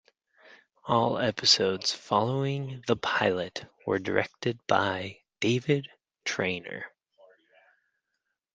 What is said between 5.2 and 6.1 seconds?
David